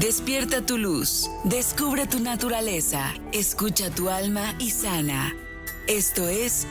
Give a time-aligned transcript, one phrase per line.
[0.00, 5.34] Despierta tu luz, descubre tu naturaleza, escucha tu alma y sana.
[5.88, 6.68] Esto es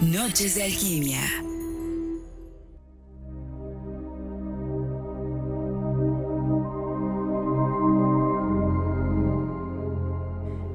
[0.00, 1.20] Noches de Alquimia.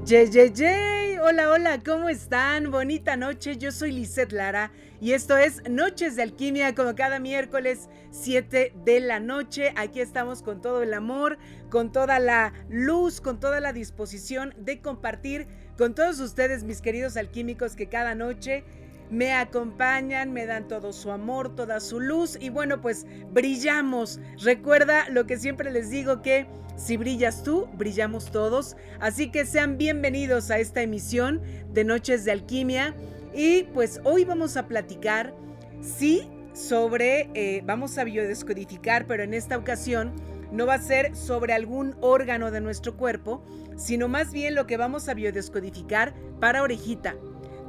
[0.06, 0.95] Yey, yey, yey.
[1.28, 2.70] Hola, hola, ¿cómo están?
[2.70, 4.71] Bonita noche, yo soy Lisette Lara
[5.02, 9.73] y esto es Noches de Alquimia, como cada miércoles, 7 de la noche.
[9.76, 11.40] Aquí estamos con todo el amor,
[11.72, 15.48] con toda la luz, con toda la disposición de compartir
[15.80, 18.64] con todos ustedes, mis queridos alquímicos, que cada noche
[19.09, 24.20] me acompañan, me dan todo su amor, toda su luz y bueno, pues brillamos.
[24.44, 26.45] Recuerda lo que siempre les digo que
[26.76, 28.76] si brillas tú, brillamos todos.
[29.00, 31.42] Así que sean bienvenidos a esta emisión
[31.74, 32.96] de Noches de Alquimia
[33.34, 35.34] y pues hoy vamos a platicar,
[35.82, 40.14] sí, sobre, eh, vamos a biodescodificar, pero en esta ocasión
[40.52, 43.44] no va a ser sobre algún órgano de nuestro cuerpo,
[43.76, 47.16] sino más bien lo que vamos a biodescodificar para orejita.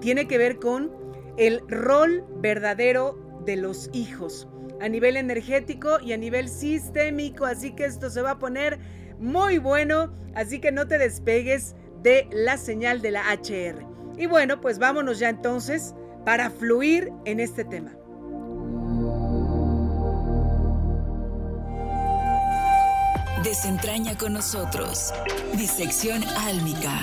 [0.01, 0.93] Tiene que ver con
[1.37, 4.48] el rol verdadero de los hijos
[4.81, 7.47] a nivel energético y a nivel sistémico.
[7.47, 8.79] Así que esto se va a poner
[9.19, 10.13] muy bueno.
[10.35, 13.87] Así que no te despegues de la señal de la HR.
[14.19, 17.93] Y bueno, pues vámonos ya entonces para fluir en este tema.
[23.45, 25.13] Desentraña con nosotros.
[25.55, 26.99] Disección álmica.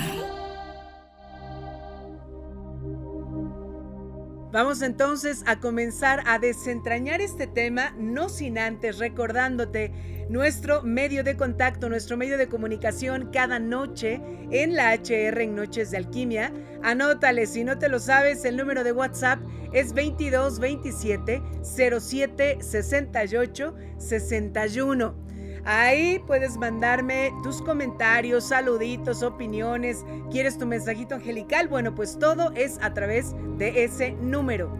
[4.54, 9.90] Vamos entonces a comenzar a desentrañar este tema, no sin antes recordándote
[10.28, 14.20] nuestro medio de contacto, nuestro medio de comunicación cada noche
[14.52, 16.52] en la HR en Noches de Alquimia.
[16.84, 19.40] Anótale, si no te lo sabes, el número de WhatsApp
[19.72, 25.33] es 22 27 07 68 61.
[25.64, 30.04] Ahí puedes mandarme tus comentarios, saluditos, opiniones.
[30.30, 31.68] ¿Quieres tu mensajito angelical?
[31.68, 34.70] Bueno, pues todo es a través de ese número.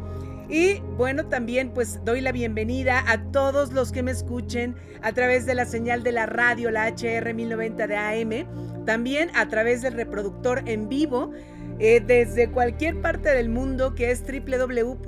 [0.49, 5.47] Y bueno, también pues doy la bienvenida a todos los que me escuchen a través
[5.47, 9.95] de la señal de la radio, la HR 1090 de AM, también a través del
[9.95, 11.33] reproductor en vivo
[11.79, 15.05] eh, desde cualquier parte del mundo que es www.lahr.mx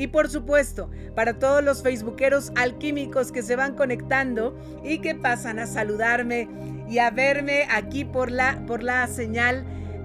[0.00, 5.58] y por supuesto, para todos los facebookeros alquímicos que se van conectando y que pasan
[5.58, 6.48] a saludarme
[6.88, 9.62] y a verme aquí por la, por la señal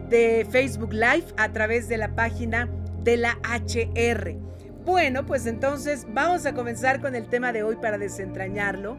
[0.09, 2.67] de Facebook Live a través de la página
[3.05, 4.35] de la HR.
[4.83, 8.97] Bueno, pues entonces vamos a comenzar con el tema de hoy para desentrañarlo.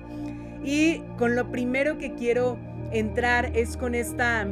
[0.65, 2.59] Y con lo primero que quiero
[2.91, 4.47] entrar es con esta,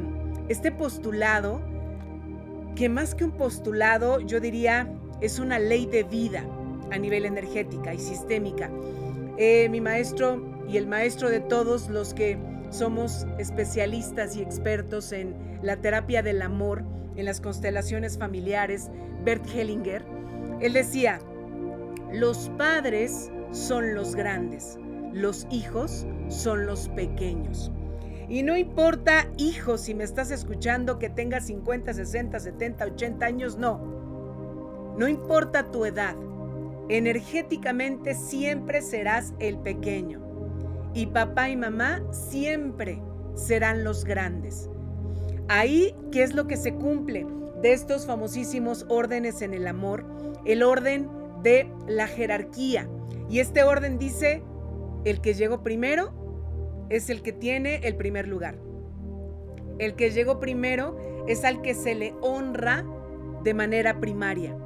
[0.50, 1.62] este postulado,
[2.76, 4.90] que más que un postulado, yo diría
[5.24, 6.44] es una ley de vida
[6.90, 8.70] a nivel energética y sistémica.
[9.38, 12.38] Eh, mi maestro y el maestro de todos los que
[12.70, 16.84] somos especialistas y expertos en la terapia del amor,
[17.16, 18.90] en las constelaciones familiares,
[19.24, 20.04] Bert Hellinger,
[20.60, 21.20] él decía,
[22.12, 24.78] los padres son los grandes,
[25.12, 27.72] los hijos son los pequeños.
[28.28, 33.58] Y no importa, hijo, si me estás escuchando, que tengas 50, 60, 70, 80 años,
[33.58, 33.93] no.
[34.96, 36.14] No importa tu edad,
[36.88, 40.20] energéticamente siempre serás el pequeño.
[40.94, 43.02] Y papá y mamá siempre
[43.34, 44.70] serán los grandes.
[45.48, 47.26] Ahí, ¿qué es lo que se cumple
[47.60, 50.06] de estos famosísimos órdenes en el amor?
[50.44, 51.08] El orden
[51.42, 52.88] de la jerarquía.
[53.28, 54.42] Y este orden dice,
[55.04, 56.12] el que llegó primero
[56.88, 58.56] es el que tiene el primer lugar.
[59.78, 60.96] El que llegó primero
[61.26, 62.84] es al que se le honra
[63.42, 64.56] de manera primaria.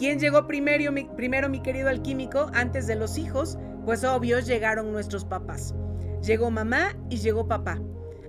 [0.00, 3.58] ¿Quién llegó primero mi, primero, mi querido alquímico, antes de los hijos?
[3.84, 5.74] Pues obvio, llegaron nuestros papás.
[6.22, 7.78] Llegó mamá y llegó papá.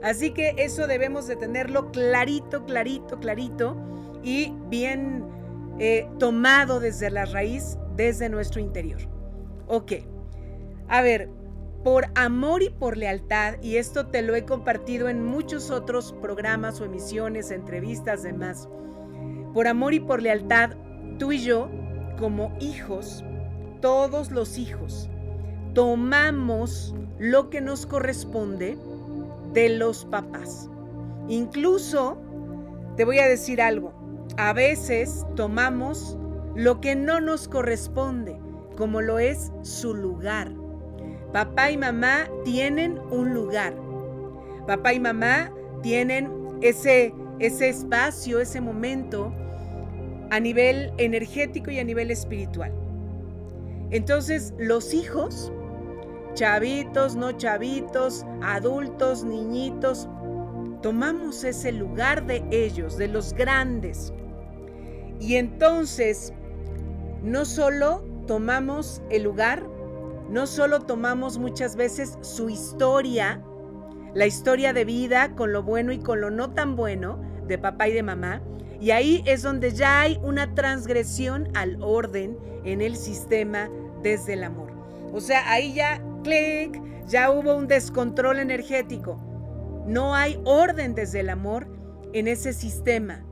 [0.04, 3.78] Así que eso debemos de tenerlo clarito, clarito, clarito
[4.22, 5.24] y bien
[5.80, 9.00] eh, tomado desde la raíz, desde nuestro interior.
[9.68, 9.94] Ok.
[10.90, 11.30] A ver,
[11.86, 16.82] por amor y por lealtad, y esto te lo he compartido en muchos otros programas
[16.82, 18.68] o emisiones, entrevistas, demás.
[19.54, 20.72] Por amor y por lealtad,
[21.18, 21.70] tú y yo,
[22.20, 23.24] como hijos,
[23.82, 25.10] todos los hijos,
[25.74, 28.78] tomamos lo que nos corresponde
[29.54, 30.70] de los papás.
[31.28, 32.18] Incluso,
[32.98, 33.94] te voy a decir algo,
[34.38, 36.18] a veces tomamos
[36.56, 38.38] lo que no nos corresponde,
[38.78, 40.52] como lo es su lugar.
[41.34, 43.74] Papá y mamá tienen un lugar.
[44.68, 45.52] Papá y mamá
[45.82, 46.32] tienen
[46.62, 49.34] ese, ese espacio, ese momento
[50.32, 52.72] a nivel energético y a nivel espiritual.
[53.92, 55.52] Entonces, los hijos
[56.36, 60.08] chavitos, no chavitos, adultos, niñitos,
[60.82, 64.14] tomamos ese lugar de ellos, de los grandes.
[65.20, 66.34] Y entonces,
[67.22, 69.68] no solo tomamos el lugar,
[70.30, 73.44] no solo tomamos muchas veces su historia,
[74.14, 77.90] la historia de vida con lo bueno y con lo no tan bueno de papá
[77.90, 78.42] y de mamá,
[78.82, 82.36] y ahí es donde ya hay una transgresión al orden
[82.66, 83.70] en el sistema
[84.02, 84.72] desde el amor.
[85.14, 89.20] O sea, ahí ya, clic, ya hubo un descontrol energético.
[89.86, 91.68] No hay orden desde el amor
[92.14, 93.24] en ese sistema.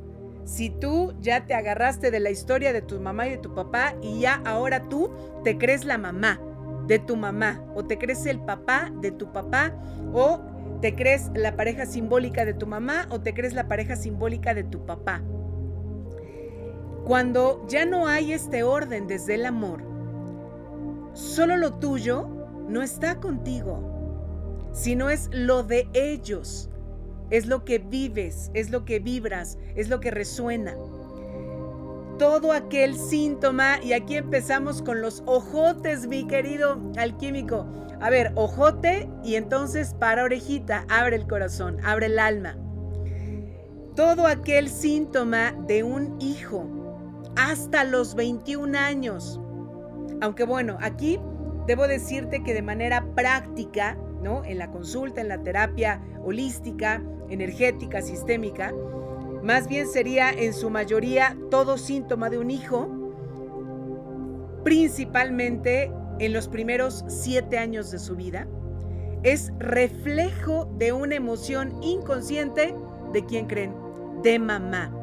[0.46, 3.96] Si tú ya te agarraste de la historia de tu mamá y de tu papá
[4.04, 5.12] y ya ahora tú
[5.44, 6.40] te crees la mamá
[6.88, 9.74] de tu mamá o te crees el papá de tu papá
[10.14, 10.42] o
[10.82, 14.64] te crees la pareja simbólica de tu mamá o te crees la pareja simbólica de
[14.64, 15.22] tu papá.
[17.10, 19.82] Cuando ya no hay este orden desde el amor,
[21.14, 22.28] solo lo tuyo
[22.68, 26.70] no está contigo, sino es lo de ellos,
[27.32, 30.76] es lo que vives, es lo que vibras, es lo que resuena.
[32.20, 37.66] Todo aquel síntoma, y aquí empezamos con los ojotes, mi querido alquímico.
[38.02, 42.56] A ver, ojote y entonces para orejita, abre el corazón, abre el alma.
[43.96, 46.79] Todo aquel síntoma de un hijo
[47.40, 49.40] hasta los 21 años.
[50.22, 51.20] Aunque bueno, aquí
[51.68, 54.44] debo decirte que de manera práctica, ¿no?
[54.44, 58.74] En la consulta, en la terapia holística, energética, sistémica,
[59.42, 62.90] más bien sería en su mayoría todo síntoma de un hijo,
[64.66, 68.48] principalmente en los primeros siete años de su vida,
[69.24, 72.76] es reflejo de una emoción inconsciente
[73.14, 73.74] de quién creen,
[74.24, 74.99] de mamá.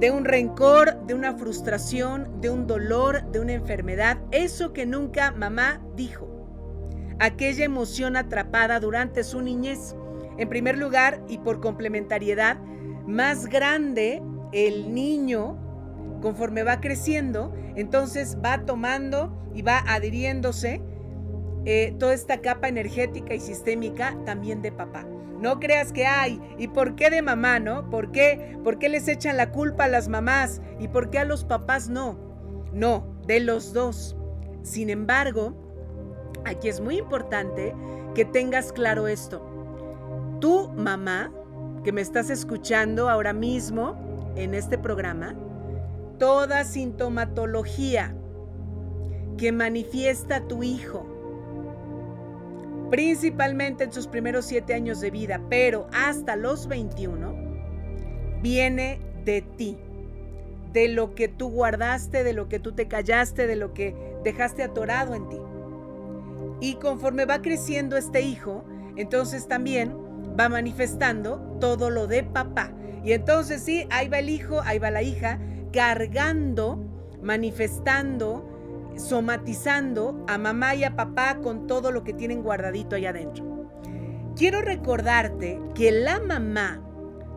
[0.00, 5.30] De un rencor, de una frustración, de un dolor, de una enfermedad, eso que nunca
[5.32, 6.26] mamá dijo.
[7.18, 9.94] Aquella emoción atrapada durante su niñez.
[10.38, 12.58] En primer lugar, y por complementariedad,
[13.06, 15.58] más grande el niño,
[16.22, 20.80] conforme va creciendo, entonces va tomando y va adhiriéndose
[21.66, 25.06] eh, toda esta capa energética y sistémica también de papá.
[25.40, 26.40] No creas que hay.
[26.58, 27.88] ¿Y por qué de mamá, no?
[27.88, 28.58] ¿Por qué?
[28.62, 30.60] ¿Por qué les echan la culpa a las mamás?
[30.78, 32.18] ¿Y por qué a los papás no?
[32.72, 34.16] No, de los dos.
[34.62, 35.54] Sin embargo,
[36.44, 37.74] aquí es muy importante
[38.14, 39.46] que tengas claro esto.
[40.40, 41.32] Tu mamá,
[41.84, 45.34] que me estás escuchando ahora mismo en este programa,
[46.18, 48.14] toda sintomatología
[49.38, 51.06] que manifiesta tu hijo,
[52.90, 57.34] principalmente en sus primeros siete años de vida, pero hasta los 21,
[58.42, 59.78] viene de ti,
[60.72, 63.94] de lo que tú guardaste, de lo que tú te callaste, de lo que
[64.24, 65.38] dejaste atorado en ti.
[66.60, 68.64] Y conforme va creciendo este hijo,
[68.96, 69.94] entonces también
[70.38, 72.72] va manifestando todo lo de papá.
[73.04, 75.38] Y entonces sí, ahí va el hijo, ahí va la hija,
[75.72, 76.84] cargando,
[77.22, 78.44] manifestando,
[79.00, 83.68] somatizando a mamá y a papá con todo lo que tienen guardadito allá adentro.
[84.36, 86.82] Quiero recordarte que la mamá,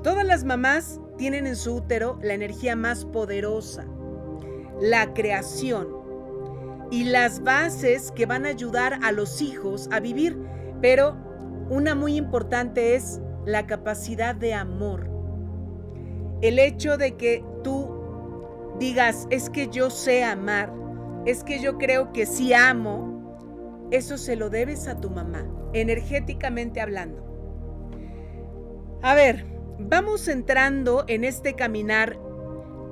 [0.03, 3.85] todas las mamás tienen en su útero la energía más poderosa,
[4.79, 5.87] la creación
[6.91, 10.37] y las bases que van a ayudar a los hijos a vivir,
[10.81, 11.17] pero
[11.69, 15.09] una muy importante es la capacidad de amor.
[16.41, 17.89] El hecho de que tú
[18.79, 20.71] digas, es que yo sé amar,
[21.25, 26.81] es que yo creo que sí amo, eso se lo debes a tu mamá, energéticamente
[26.81, 27.23] hablando.
[29.01, 29.45] A ver,
[29.79, 32.17] vamos entrando en este caminar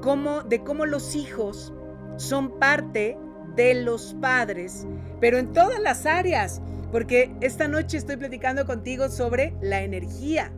[0.01, 1.73] como, de cómo los hijos
[2.17, 3.17] son parte
[3.55, 4.87] de los padres,
[5.19, 6.61] pero en todas las áreas,
[6.91, 10.51] porque esta noche estoy platicando contigo sobre la energía.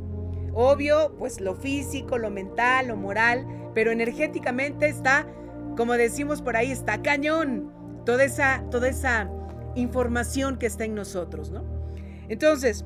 [0.54, 5.28] Obvio, pues lo físico, lo mental, lo moral, pero energéticamente está,
[5.76, 7.72] como decimos por ahí, está cañón.
[8.06, 9.30] Toda esa, toda esa
[9.76, 11.64] información que está en nosotros, ¿no?
[12.28, 12.86] Entonces,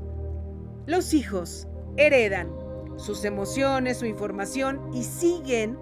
[0.86, 1.67] los hijos
[1.98, 2.50] heredan
[2.98, 5.77] sus emociones, su información y siguen,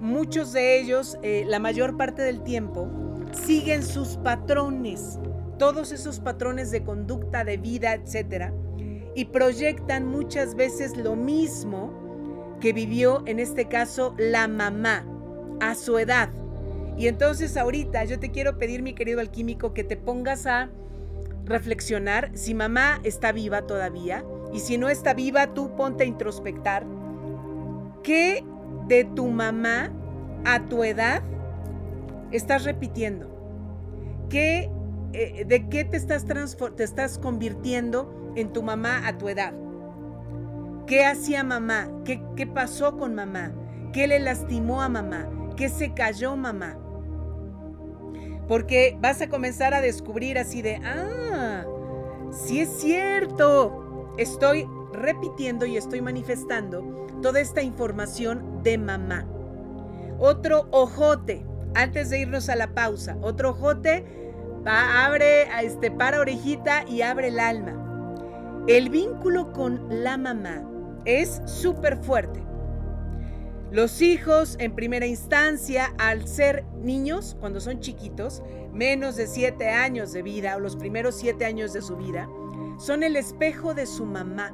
[0.00, 2.88] muchos de ellos, eh, la mayor parte del tiempo,
[3.32, 5.18] siguen sus patrones,
[5.58, 8.52] todos esos patrones de conducta, de vida, etcétera,
[9.14, 15.06] y proyectan muchas veces lo mismo que vivió en este caso la mamá
[15.62, 16.28] a su edad.
[16.98, 20.68] Y entonces ahorita yo te quiero pedir, mi querido alquímico, que te pongas a
[21.44, 26.84] reflexionar si mamá está viva todavía y si no está viva, tú ponte a introspectar
[28.02, 28.44] qué
[28.88, 29.90] de tu mamá
[30.44, 31.22] a tu edad
[32.30, 33.30] estás repitiendo.
[34.28, 34.70] ¿Qué
[35.14, 39.52] eh, de qué te estás, te estás convirtiendo en tu mamá a tu edad.
[40.86, 41.88] ¿Qué hacía mamá?
[42.04, 43.52] ¿Qué, ¿Qué pasó con mamá?
[43.92, 45.28] ¿Qué le lastimó a mamá?
[45.56, 46.78] ¿Qué se cayó mamá?
[48.48, 51.64] Porque vas a comenzar a descubrir así de, ah,
[52.30, 59.26] sí es cierto, estoy repitiendo y estoy manifestando toda esta información de mamá.
[60.18, 61.44] Otro ojote,
[61.74, 64.04] antes de irnos a la pausa, otro ojote,
[64.66, 67.78] abre, este, para orejita y abre el alma.
[68.68, 70.62] El vínculo con la mamá
[71.04, 72.42] es súper fuerte.
[73.72, 80.12] Los hijos, en primera instancia, al ser niños, cuando son chiquitos, menos de siete años
[80.12, 82.28] de vida o los primeros siete años de su vida,
[82.76, 84.52] son el espejo de su mamá.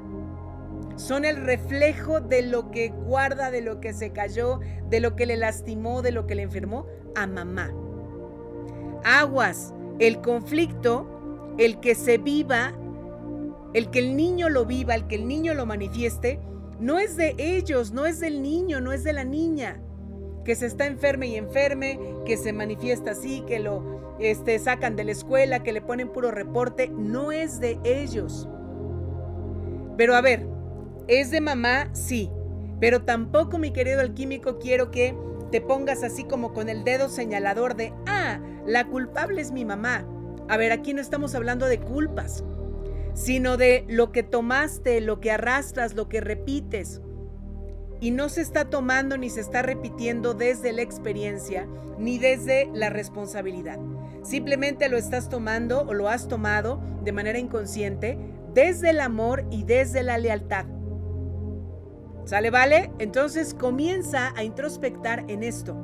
[0.95, 5.25] Son el reflejo de lo que guarda, de lo que se cayó, de lo que
[5.25, 7.73] le lastimó, de lo que le enfermó a mamá.
[9.03, 12.73] Aguas, el conflicto, el que se viva,
[13.73, 16.39] el que el niño lo viva, el que el niño lo manifieste,
[16.79, 19.81] no es de ellos, no es del niño, no es de la niña
[20.43, 25.03] que se está enferme y enferme, que se manifiesta así, que lo este, sacan de
[25.03, 28.49] la escuela, que le ponen puro reporte, no es de ellos.
[29.97, 30.47] Pero a ver,
[31.07, 31.89] ¿es de mamá?
[31.93, 32.31] Sí.
[32.79, 35.15] Pero tampoco, mi querido alquímico, quiero que
[35.51, 40.07] te pongas así como con el dedo señalador de, ah, la culpable es mi mamá.
[40.47, 42.43] A ver, aquí no estamos hablando de culpas,
[43.13, 47.01] sino de lo que tomaste, lo que arrastras, lo que repites.
[48.01, 52.89] Y no se está tomando ni se está repitiendo desde la experiencia ni desde la
[52.89, 53.77] responsabilidad.
[54.23, 58.17] Simplemente lo estás tomando o lo has tomado de manera inconsciente
[58.53, 60.65] desde el amor y desde la lealtad.
[62.25, 62.91] ¿Sale, vale?
[62.99, 65.75] Entonces comienza a introspectar en esto.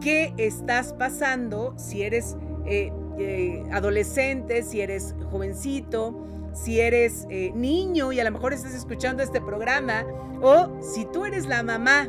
[0.00, 8.12] ¿Qué estás pasando si eres eh, eh, adolescente, si eres jovencito, si eres eh, niño
[8.12, 10.04] y a lo mejor estás escuchando este programa,
[10.42, 12.08] o si tú eres la mamá,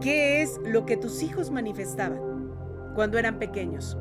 [0.00, 2.50] ¿qué es lo que tus hijos manifestaban
[2.94, 3.96] cuando eran pequeños?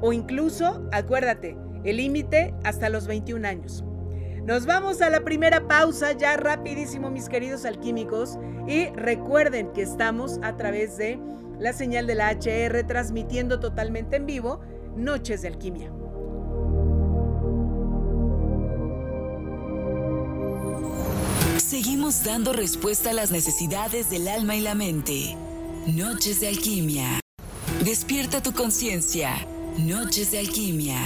[0.00, 3.84] O incluso, acuérdate, el límite hasta los 21 años.
[4.44, 10.40] Nos vamos a la primera pausa ya rapidísimo mis queridos alquímicos y recuerden que estamos
[10.42, 11.20] a través de
[11.60, 14.60] la señal de la HR transmitiendo totalmente en vivo
[14.96, 15.90] Noches de Alquimia.
[21.56, 25.36] Seguimos dando respuesta a las necesidades del alma y la mente.
[25.86, 27.20] Noches de Alquimia.
[27.84, 29.46] Despierta tu conciencia.
[29.78, 30.98] Noches de Alquimia.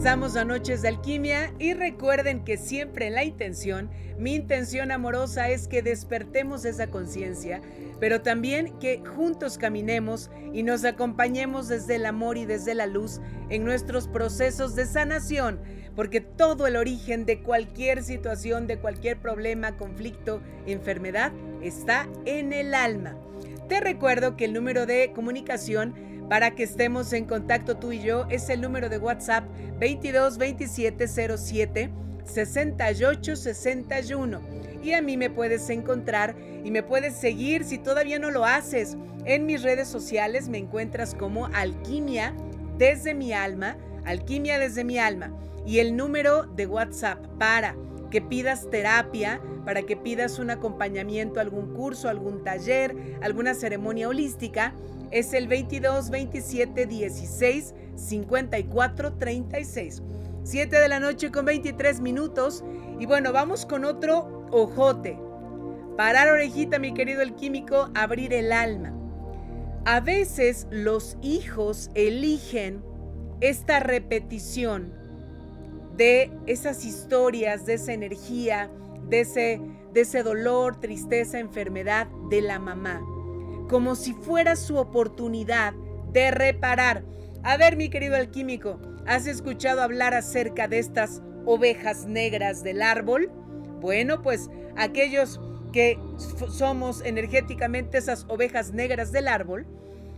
[0.00, 5.68] Estamos a Noches de Alquimia y recuerden que siempre la intención, mi intención amorosa es
[5.68, 7.60] que despertemos esa conciencia,
[8.00, 13.20] pero también que juntos caminemos y nos acompañemos desde el amor y desde la luz
[13.50, 15.60] en nuestros procesos de sanación,
[15.94, 21.30] porque todo el origen de cualquier situación, de cualquier problema, conflicto, enfermedad,
[21.60, 23.18] está en el alma.
[23.68, 25.94] Te recuerdo que el número de comunicación
[26.30, 29.44] para que estemos en contacto tú y yo es el número de WhatsApp
[29.80, 31.90] 22 27 07
[32.24, 34.40] 68 61.
[34.80, 38.96] Y a mí me puedes encontrar y me puedes seguir si todavía no lo haces.
[39.24, 42.32] En mis redes sociales me encuentras como Alquimia
[42.78, 45.36] desde mi alma, Alquimia desde mi alma.
[45.66, 47.74] Y el número de WhatsApp para
[48.10, 54.74] que pidas terapia, para que pidas un acompañamiento, algún curso, algún taller, alguna ceremonia holística,
[55.10, 60.02] es el 22 27 16 54 36.
[60.42, 62.64] 7 de la noche con 23 minutos.
[62.98, 65.18] Y bueno, vamos con otro ojote.
[65.96, 68.94] Parar orejita, mi querido el químico, abrir el alma.
[69.84, 72.82] A veces los hijos eligen
[73.40, 74.99] esta repetición
[76.00, 78.70] de esas historias, de esa energía,
[79.10, 79.60] de ese,
[79.92, 83.02] de ese dolor, tristeza, enfermedad de la mamá
[83.70, 85.74] como si fuera su oportunidad
[86.12, 87.04] de reparar.
[87.44, 93.30] A ver, mi querido alquímico, ¿has escuchado hablar acerca de estas ovejas negras del árbol?
[93.80, 95.40] Bueno, pues aquellos
[95.72, 96.00] que
[96.48, 99.68] somos energéticamente esas ovejas negras del árbol,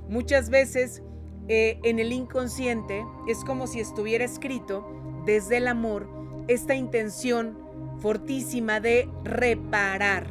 [0.08, 1.02] muchas veces
[1.48, 4.82] eh, en el inconsciente es como si estuviera escrito
[5.24, 6.08] desde el amor
[6.48, 7.58] esta intención
[7.98, 10.26] fortísima de reparar.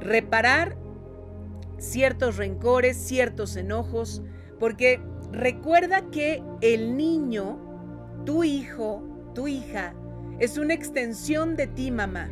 [0.00, 0.76] Reparar
[1.78, 4.22] ciertos rencores, ciertos enojos,
[4.58, 5.00] porque
[5.32, 7.58] recuerda que el niño,
[8.24, 9.02] tu hijo,
[9.34, 9.94] tu hija,
[10.38, 12.30] es una extensión de ti, mamá.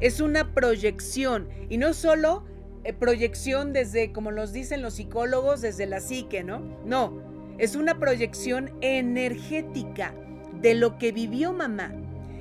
[0.00, 2.44] Es una proyección y no solo
[2.84, 6.60] eh, proyección desde, como los dicen los psicólogos, desde la psique, ¿no?
[6.84, 7.20] No,
[7.58, 10.14] es una proyección energética
[10.60, 11.92] de lo que vivió mamá.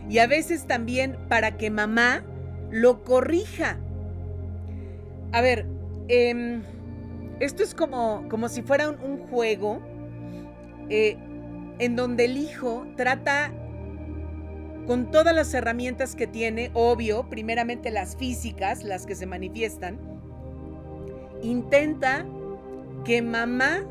[0.10, 2.24] Y a veces también para que mamá
[2.72, 3.78] lo corrija.
[5.32, 5.66] A ver,
[6.08, 6.62] em,
[7.40, 9.82] esto es como, como si fuera un, juego
[10.90, 11.18] eh,
[11.80, 13.52] en donde el hijo trata
[14.88, 20.00] con todas las herramientas que tiene, obvio, primeramente las físicas, las que se manifiestan,
[21.42, 22.26] intenta
[23.04, 23.86] que mamá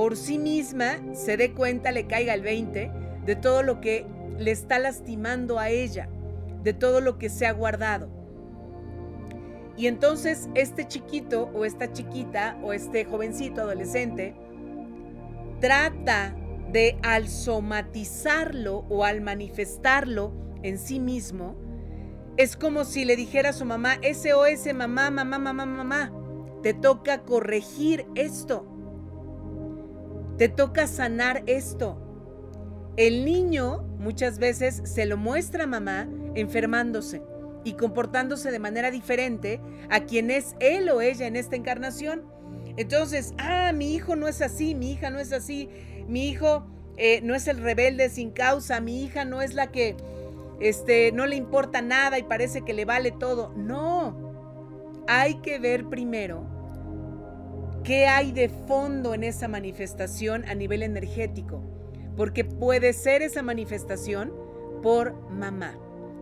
[0.00, 2.90] por sí misma se dé cuenta, le caiga el 20
[3.26, 4.06] de todo lo que
[4.38, 6.08] le está lastimando a ella,
[6.62, 8.08] de todo lo que se ha guardado.
[9.76, 14.34] Y entonces este chiquito o esta chiquita o este jovencito adolescente
[15.60, 16.34] trata
[16.72, 21.56] de al somatizarlo o al manifestarlo en sí mismo,
[22.38, 26.10] es como si le dijera a su mamá, SOS, mamá, mamá, mamá, mamá,
[26.62, 28.69] te toca corregir esto.
[30.40, 31.98] Te toca sanar esto.
[32.96, 37.20] El niño muchas veces se lo muestra a mamá enfermándose
[37.62, 42.22] y comportándose de manera diferente a quien es él o ella en esta encarnación.
[42.78, 45.68] Entonces, ah, mi hijo no es así, mi hija no es así,
[46.08, 46.64] mi hijo
[46.96, 49.94] eh, no es el rebelde sin causa, mi hija no es la que
[50.58, 53.52] este, no le importa nada y parece que le vale todo.
[53.58, 56.59] No, hay que ver primero
[57.84, 61.62] qué hay de fondo en esa manifestación a nivel energético,
[62.16, 64.32] porque puede ser esa manifestación
[64.82, 65.78] por mamá,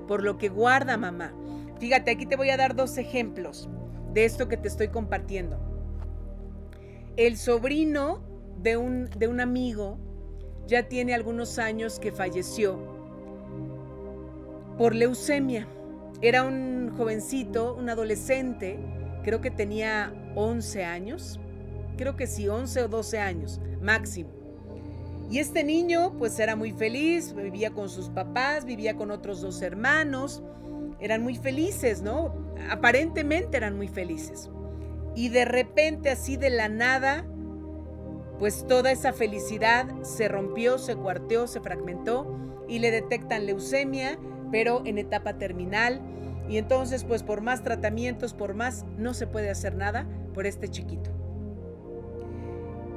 [0.07, 1.35] por lo que guarda mamá.
[1.79, 3.69] Fíjate, aquí te voy a dar dos ejemplos
[4.13, 5.59] de esto que te estoy compartiendo.
[7.17, 8.23] El sobrino
[8.63, 9.99] de un, de un amigo
[10.67, 12.79] ya tiene algunos años que falleció
[14.77, 15.67] por leucemia.
[16.21, 18.79] Era un jovencito, un adolescente,
[19.25, 21.41] creo que tenía 11 años,
[21.99, 24.31] creo que sí, 11 o 12 años máximo.
[25.31, 29.61] Y este niño pues era muy feliz, vivía con sus papás, vivía con otros dos
[29.61, 30.43] hermanos,
[31.01, 32.35] eran muy felices, ¿no?
[32.71, 34.49] Aparentemente eran muy felices.
[35.15, 37.27] Y de repente así de la nada,
[38.39, 44.19] pues toda esa felicidad se rompió, se cuarteó, se fragmentó y le detectan leucemia,
[44.51, 46.01] pero en etapa terminal.
[46.49, 50.69] Y entonces, pues por más tratamientos, por más, no se puede hacer nada por este
[50.69, 51.18] chiquito.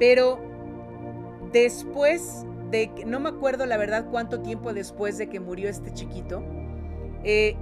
[0.02, 0.40] Pero
[1.54, 6.44] después de no me acuerdo la verdad cuánto tiempo después de que murió este chiquito,
[7.24, 7.56] eh,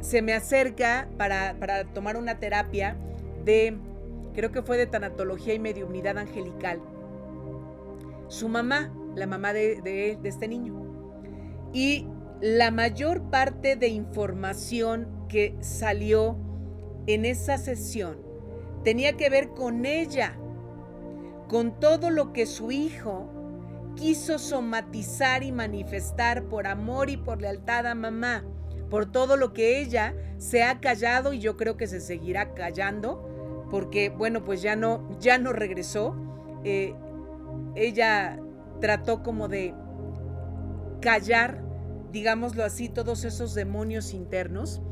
[0.00, 2.96] se me acerca para, para tomar una terapia
[3.44, 3.78] de,
[4.34, 6.80] creo que fue de tanatología y mediunidad angelical.
[8.26, 10.74] Su mamá, la mamá de, de, de este niño.
[11.72, 12.08] Y
[12.40, 16.36] la mayor parte de información que salió
[17.06, 18.18] en esa sesión
[18.82, 20.36] tenía que ver con ella,
[21.54, 23.28] con todo lo que su hijo
[23.94, 28.44] quiso somatizar y manifestar por amor y por lealtad a mamá,
[28.90, 33.68] por todo lo que ella se ha callado y yo creo que se seguirá callando,
[33.70, 36.16] porque bueno, pues ya no, ya no regresó.
[36.64, 36.92] Eh,
[37.76, 38.40] ella
[38.80, 39.76] trató como de
[41.00, 41.62] callar,
[42.10, 44.82] digámoslo así, todos esos demonios internos.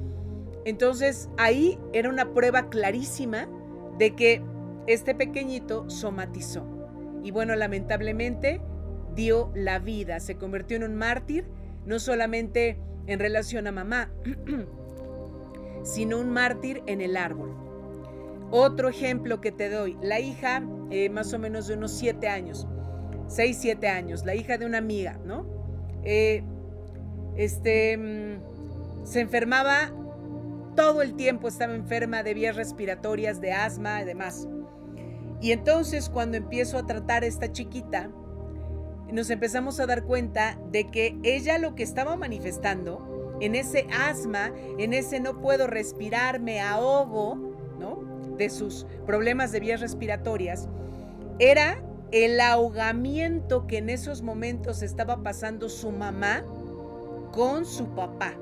[0.64, 3.48] Entonces ahí era una prueba clarísima
[3.98, 4.51] de que
[4.86, 6.66] este pequeñito somatizó.
[7.22, 8.60] Y bueno, lamentablemente
[9.14, 11.46] dio la vida, se convirtió en un mártir,
[11.86, 14.10] no solamente en relación a mamá,
[15.82, 17.54] sino un mártir en el árbol.
[18.50, 22.66] Otro ejemplo que te doy, la hija eh, más o menos de unos siete años,
[23.26, 25.46] seis, siete años, la hija de una amiga, ¿no?
[26.04, 26.42] Eh,
[27.36, 29.90] este, mm, se enfermaba
[30.76, 34.48] todo el tiempo, estaba enferma de vías respiratorias, de asma y demás.
[35.42, 38.10] Y entonces cuando empiezo a tratar a esta chiquita,
[39.12, 44.52] nos empezamos a dar cuenta de que ella lo que estaba manifestando en ese asma,
[44.78, 47.34] en ese no puedo respirar, me ahogo,
[47.78, 48.36] ¿no?
[48.36, 50.68] De sus problemas de vías respiratorias,
[51.40, 56.44] era el ahogamiento que en esos momentos estaba pasando su mamá
[57.32, 58.34] con su papá.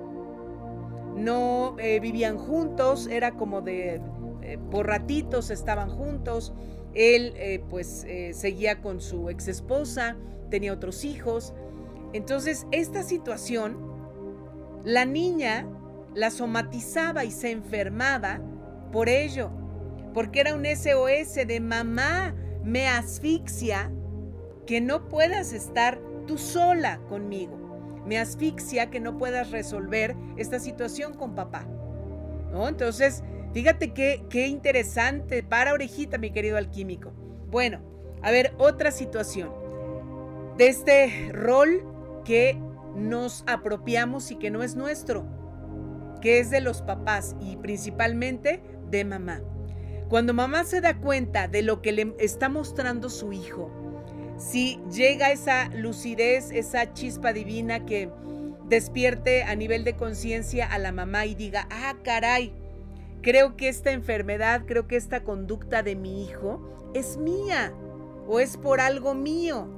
[1.16, 4.02] No eh, vivían juntos, era como de,
[4.42, 6.52] eh, por ratitos estaban juntos,
[6.94, 10.16] él eh, pues eh, seguía con su ex esposa,
[10.50, 11.54] tenía otros hijos.
[12.12, 13.76] Entonces esta situación,
[14.84, 15.66] la niña
[16.14, 18.40] la somatizaba y se enfermaba
[18.92, 19.50] por ello,
[20.12, 23.92] porque era un SOS de mamá, me asfixia
[24.66, 27.58] que no puedas estar tú sola conmigo.
[28.06, 31.66] Me asfixia que no puedas resolver esta situación con papá.
[32.68, 35.42] Entonces, Fíjate qué, qué interesante.
[35.42, 37.12] Para orejita, mi querido alquímico.
[37.50, 37.80] Bueno,
[38.22, 39.52] a ver, otra situación.
[40.56, 41.84] De este rol
[42.24, 42.58] que
[42.94, 45.26] nos apropiamos y que no es nuestro,
[46.20, 49.40] que es de los papás y principalmente de mamá.
[50.08, 53.70] Cuando mamá se da cuenta de lo que le está mostrando su hijo,
[54.36, 58.10] si llega esa lucidez, esa chispa divina que
[58.68, 62.52] despierte a nivel de conciencia a la mamá y diga, ah, caray,
[63.22, 67.72] creo que esta enfermedad, creo que esta conducta de mi hijo es mía
[68.26, 69.68] o es por algo mío.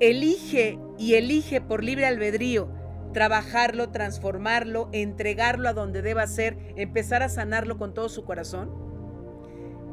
[0.00, 2.68] Elige y elige por libre albedrío
[3.12, 8.70] trabajarlo, transformarlo, entregarlo a donde deba ser, empezar a sanarlo con todo su corazón?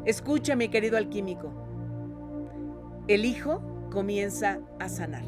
[0.05, 1.51] Escucha, mi querido alquímico.
[3.07, 5.25] El hijo comienza a sanar.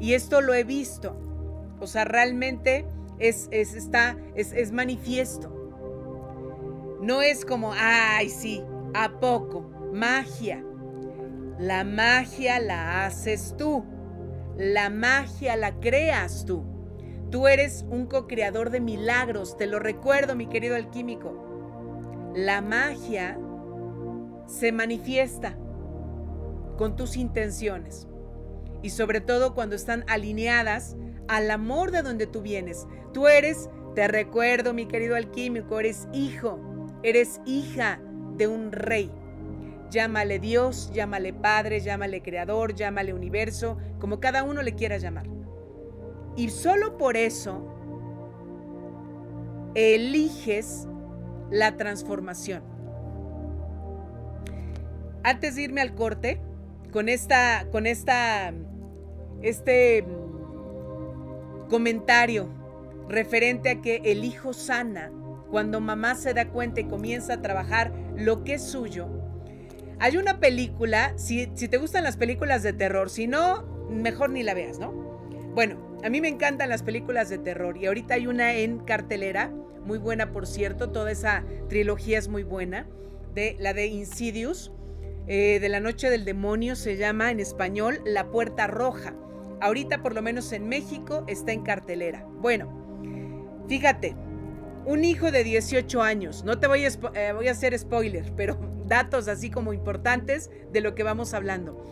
[0.00, 1.16] Y esto lo he visto.
[1.80, 2.86] O sea, realmente
[3.18, 5.50] es, está, es, es manifiesto.
[7.00, 8.62] No es como, ay, sí,
[8.94, 9.62] ¿a poco?
[9.92, 10.64] Magia.
[11.58, 13.84] La magia la haces tú.
[14.56, 16.64] La magia la creas tú.
[17.30, 22.32] Tú eres un co-creador de milagros, te lo recuerdo, mi querido alquímico.
[22.34, 23.38] La magia
[24.46, 25.56] se manifiesta
[26.76, 28.06] con tus intenciones
[28.82, 30.96] y sobre todo cuando están alineadas
[31.28, 32.86] al amor de donde tú vienes.
[33.12, 36.58] Tú eres, te recuerdo, mi querido alquímico, eres hijo,
[37.02, 38.00] eres hija
[38.36, 39.10] de un rey.
[39.90, 45.26] Llámale Dios, llámale Padre, llámale Creador, llámale Universo, como cada uno le quiera llamar.
[46.34, 47.62] Y solo por eso
[49.74, 50.88] eliges
[51.50, 52.62] la transformación.
[55.24, 56.40] Antes de irme al corte,
[56.90, 58.52] con esta, con esta,
[59.42, 60.04] este
[61.72, 62.50] comentario
[63.08, 65.10] referente a que el hijo sana
[65.50, 69.08] cuando mamá se da cuenta y comienza a trabajar lo que es suyo,
[69.98, 74.52] hay una película, si, te gustan las películas de terror, si no, mejor ni la
[74.52, 74.92] veas, ¿no?
[75.54, 79.50] Bueno, a mí me encantan las películas de terror y ahorita hay una en cartelera,
[79.86, 82.86] muy buena por cierto, toda esa trilogía es muy buena,
[83.34, 84.72] de la de Insidious,
[85.26, 89.14] eh, de la noche del demonio, se llama en español La Puerta Roja.
[89.62, 92.26] Ahorita por lo menos en México está en cartelera.
[92.40, 92.68] Bueno,
[93.68, 94.16] fíjate,
[94.84, 98.58] un hijo de 18 años, no te voy a, eh, voy a hacer spoiler, pero
[98.86, 101.82] datos así como importantes de lo que vamos hablando.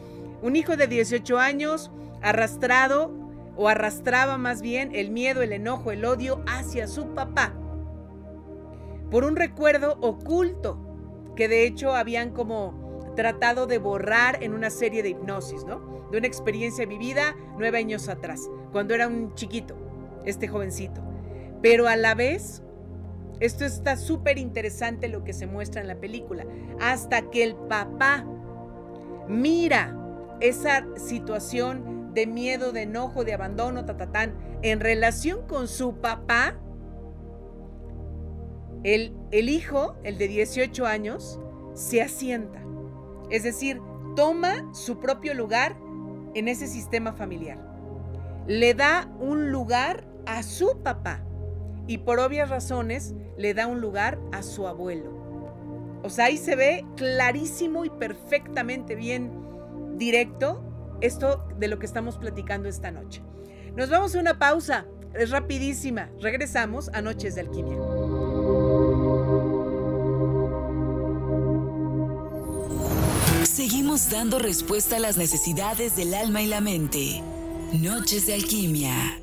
[0.42, 3.14] Un hijo de 18 años arrastrado
[3.56, 7.54] o arrastraba más bien el miedo, el enojo, el odio hacia su papá
[9.10, 10.78] por un recuerdo oculto
[11.36, 12.79] que de hecho habían como
[13.20, 16.08] tratado de borrar en una serie de hipnosis, ¿no?
[16.10, 19.76] De una experiencia vivida nueve años atrás, cuando era un chiquito,
[20.24, 21.02] este jovencito.
[21.60, 22.62] Pero a la vez
[23.40, 26.46] esto está súper interesante lo que se muestra en la película.
[26.80, 28.24] Hasta que el papá
[29.28, 29.94] mira
[30.40, 36.58] esa situación de miedo, de enojo, de abandono, tatatán, en relación con su papá,
[38.82, 41.38] el, el hijo, el de 18 años,
[41.74, 42.64] se asienta.
[43.30, 43.80] Es decir,
[44.16, 45.76] toma su propio lugar
[46.34, 47.58] en ese sistema familiar.
[48.46, 51.22] Le da un lugar a su papá
[51.86, 55.18] y por obvias razones le da un lugar a su abuelo.
[56.02, 59.30] O sea, ahí se ve clarísimo y perfectamente bien
[59.96, 60.62] directo
[61.00, 63.22] esto de lo que estamos platicando esta noche.
[63.76, 66.10] Nos vamos a una pausa, es rapidísima.
[66.20, 67.76] Regresamos a Noches de Alquimia.
[73.52, 77.20] Seguimos dando respuesta a las necesidades del alma y la mente.
[77.72, 79.20] Noches de Alquimia.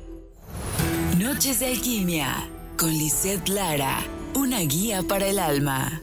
[1.18, 4.00] Noches de Alquimia con Lisette Lara,
[4.34, 6.02] una guía para el alma.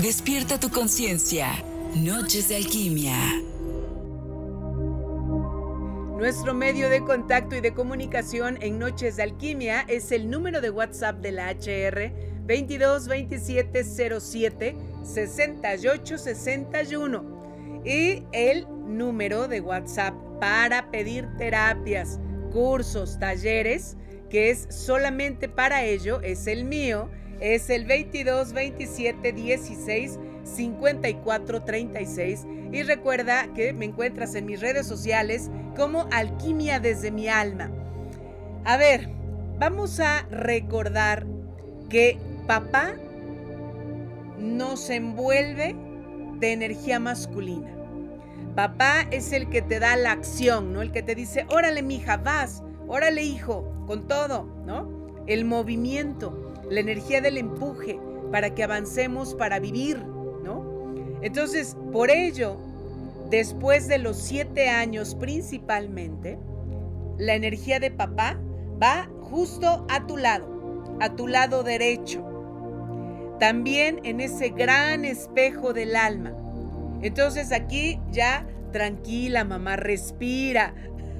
[0.00, 1.62] Despierta tu conciencia.
[1.94, 3.14] Noches de alquimia.
[6.16, 10.70] Nuestro medio de contacto y de comunicación en Noches de Alquimia es el número de
[10.70, 12.10] WhatsApp de la HR
[12.46, 17.33] 22 27 07 68 61
[17.84, 22.18] y el número de WhatsApp para pedir terapias,
[22.52, 23.96] cursos, talleres
[24.30, 27.08] que es solamente para ello, es el mío,
[27.40, 34.86] es el 22 27 16 54 36 y recuerda que me encuentras en mis redes
[34.86, 37.70] sociales como Alquimia desde mi alma.
[38.64, 39.08] A ver,
[39.58, 41.26] vamos a recordar
[41.88, 42.94] que papá
[44.38, 45.76] nos envuelve
[46.40, 47.73] de energía masculina.
[48.54, 50.82] Papá es el que te da la acción, ¿no?
[50.82, 55.24] El que te dice, órale, mija, vas, órale, hijo, con todo, ¿no?
[55.26, 56.40] El movimiento.
[56.70, 58.00] la energía del empuje
[58.32, 60.94] para que avancemos para vivir, ¿no?
[61.20, 62.56] Entonces, por ello,
[63.30, 66.38] después de los siete años principalmente,
[67.18, 68.38] la energía de papá
[68.82, 72.24] va justo a tu lado, a tu lado derecho.
[73.38, 76.32] También en ese gran espejo del alma.
[77.04, 80.74] Entonces aquí ya tranquila, mamá, respira.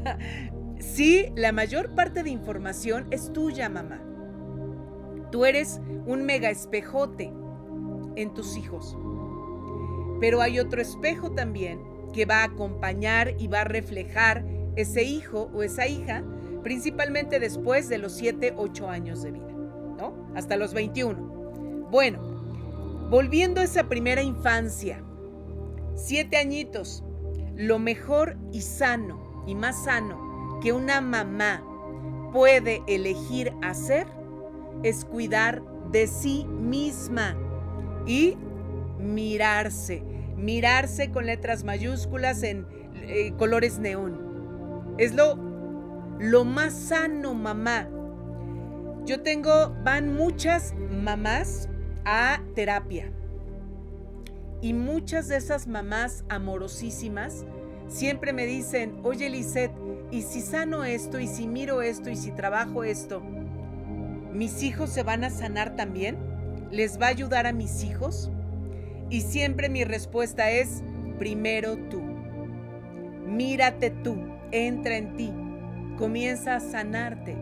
[0.79, 4.01] sí, la mayor parte de información es tuya, mamá.
[5.31, 7.31] Tú eres un mega espejote
[8.17, 8.97] en tus hijos.
[10.21, 11.81] Pero hay otro espejo también
[12.15, 14.43] que va a acompañar y va a reflejar
[14.77, 16.25] ese hijo o esa hija,
[16.63, 19.53] principalmente después de los 7, 8 años de vida,
[19.99, 20.33] ¿no?
[20.35, 21.89] Hasta los 21.
[21.91, 22.23] Bueno,
[23.11, 25.05] volviendo a esa primera infancia,
[25.95, 27.05] 7 añitos,
[27.57, 31.63] lo mejor y sano y más sano que una mamá
[32.33, 34.07] puede elegir hacer
[34.83, 37.37] es cuidar de sí misma
[38.07, 38.37] y
[38.99, 40.03] mirarse,
[40.37, 42.67] mirarse con letras mayúsculas en
[43.03, 44.95] eh, colores neón.
[44.99, 45.37] Es lo,
[46.19, 47.89] lo más sano, mamá.
[49.05, 51.69] Yo tengo, van muchas mamás
[52.05, 53.13] a terapia.
[54.65, 57.45] Y muchas de esas mamás amorosísimas
[57.87, 59.77] siempre me dicen, oye Lisette,
[60.11, 61.21] ¿y si sano esto?
[61.21, 62.09] ¿Y si miro esto?
[62.09, 63.21] ¿Y si trabajo esto?
[64.33, 66.17] ¿Mis hijos se van a sanar también?
[66.71, 68.31] ¿Les va a ayudar a mis hijos?
[69.11, 70.83] Y siempre mi respuesta es,
[71.19, 72.01] primero tú.
[73.27, 74.17] Mírate tú
[74.51, 75.31] entra en ti,
[75.99, 77.37] comienza a sanarte.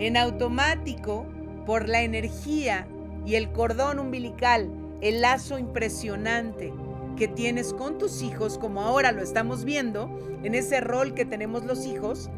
[0.00, 1.26] En automático,
[1.64, 2.88] por la energía
[3.24, 6.72] y el cordón umbilical, el lazo impresionante
[7.16, 10.08] que tienes con tus hijos, como ahora lo estamos viendo,
[10.44, 12.30] en ese rol que tenemos los hijos,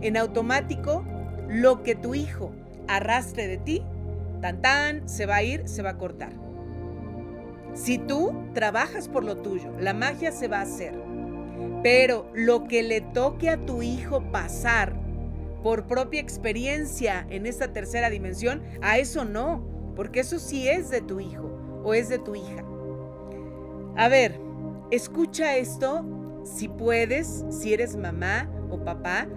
[0.00, 1.04] en automático,
[1.48, 2.52] lo que tu hijo
[2.88, 3.82] arrastre de ti,
[4.40, 6.32] tan tan, se va a ir, se va a cortar.
[7.74, 10.94] Si tú trabajas por lo tuyo, la magia se va a hacer.
[11.82, 14.94] Pero lo que le toque a tu hijo pasar
[15.62, 19.62] por propia experiencia en esta tercera dimensión, a eso no,
[19.94, 21.55] porque eso sí es de tu hijo
[21.86, 22.64] o es de tu hija.
[23.96, 24.40] A ver,
[24.90, 26.04] escucha esto
[26.42, 29.28] si puedes, si eres mamá o papá,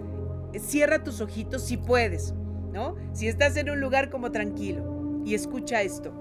[0.58, 2.34] cierra tus ojitos si puedes,
[2.72, 2.96] ¿no?
[3.12, 6.12] Si estás en un lugar como tranquilo y escucha esto.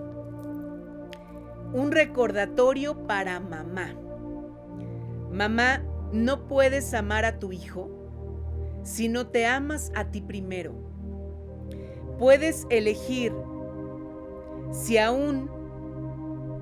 [1.73, 3.95] Un recordatorio para mamá.
[5.31, 7.89] Mamá, no puedes amar a tu hijo
[8.83, 10.75] si no te amas a ti primero.
[12.19, 13.33] Puedes elegir
[14.71, 15.58] si aún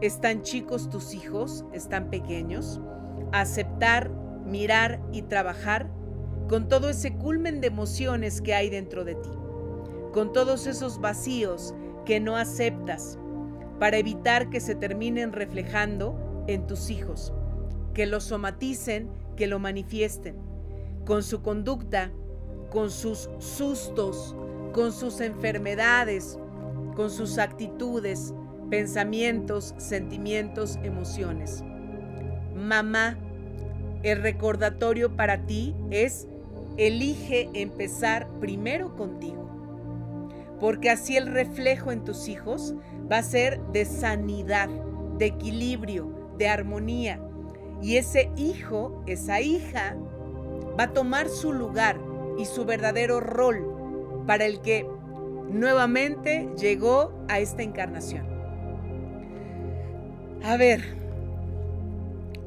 [0.01, 2.79] están chicos tus hijos, están pequeños,
[3.31, 4.09] aceptar,
[4.45, 5.89] mirar y trabajar
[6.47, 9.29] con todo ese culmen de emociones que hay dentro de ti,
[10.13, 11.73] con todos esos vacíos
[12.05, 13.19] que no aceptas,
[13.79, 17.33] para evitar que se terminen reflejando en tus hijos,
[17.93, 20.35] que los somaticen que lo manifiesten,
[21.05, 22.11] con su conducta,
[22.71, 24.35] con sus sustos,
[24.73, 26.39] con sus enfermedades,
[26.95, 28.33] con sus actitudes,
[28.69, 31.63] pensamientos, sentimientos, emociones.
[32.55, 33.17] Mamá,
[34.03, 36.27] el recordatorio para ti es,
[36.77, 39.49] elige empezar primero contigo,
[40.59, 42.75] porque así el reflejo en tus hijos
[43.11, 44.69] va a ser de sanidad,
[45.17, 47.19] de equilibrio, de armonía,
[47.81, 49.95] y ese hijo, esa hija,
[50.79, 51.99] va a tomar su lugar
[52.37, 54.87] y su verdadero rol para el que
[55.49, 58.36] nuevamente llegó a esta encarnación.
[60.43, 60.81] A ver,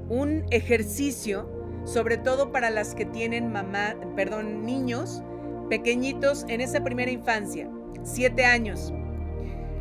[0.08, 1.48] un ejercicio,
[1.84, 5.22] sobre todo para las que tienen mamá, perdón, niños
[5.68, 7.70] pequeñitos en esa primera infancia,
[8.02, 8.92] siete años.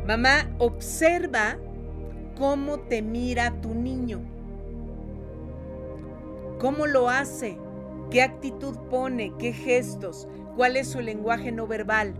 [0.06, 1.58] Mamá, observa
[2.36, 4.20] cómo te mira tu niño.
[6.58, 7.58] ¿Cómo lo hace?
[8.10, 9.32] ¿Qué actitud pone?
[9.38, 10.28] ¿Qué gestos?
[10.56, 12.14] ¿Cuál es su lenguaje no verbal?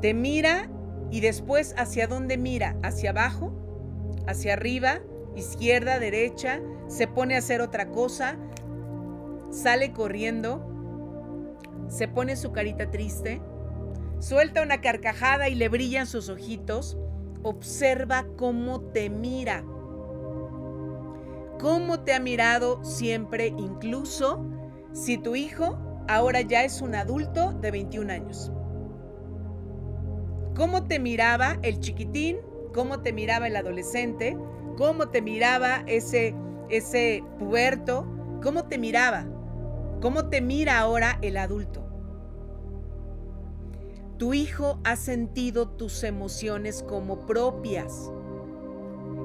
[0.00, 0.68] Te mira
[1.10, 2.76] y después hacia dónde mira?
[2.82, 3.61] ¿Hacia abajo?
[4.26, 5.00] ¿Hacia arriba?
[5.36, 5.98] ¿Izquierda?
[5.98, 6.60] ¿Derecha?
[6.88, 8.36] ¿Se pone a hacer otra cosa?
[9.50, 10.66] ¿Sale corriendo?
[11.88, 13.40] ¿Se pone su carita triste?
[14.18, 16.96] ¿Suelta una carcajada y le brillan sus ojitos?
[17.42, 19.64] Observa cómo te mira
[21.62, 24.44] cómo te ha mirado siempre, incluso
[24.92, 28.50] si tu hijo ahora ya es un adulto de 21 años.
[30.56, 32.38] ¿Cómo te miraba el chiquitín?
[32.72, 34.36] ¿Cómo te miraba el adolescente?
[34.76, 36.34] ¿Cómo te miraba ese,
[36.68, 38.06] ese puberto?
[38.42, 39.26] ¿Cómo te miraba?
[40.00, 41.82] ¿Cómo te mira ahora el adulto?
[44.22, 48.12] tu hijo ha sentido tus emociones como propias.